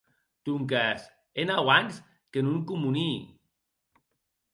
Donques 0.49 1.01
hè 1.37 1.45
nau 1.49 1.69
ans 1.73 1.99
que 2.31 2.43
non 2.47 2.57
comunii. 2.73 3.21